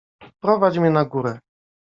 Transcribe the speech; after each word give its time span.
Prowadź 0.39 0.77
mnie 0.79 0.89
na 0.89 1.05
górę. 1.05 1.39